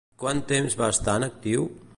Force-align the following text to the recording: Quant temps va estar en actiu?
Quant 0.21 0.39
temps 0.51 0.77
va 0.81 0.89
estar 0.95 1.17
en 1.21 1.29
actiu? 1.31 1.73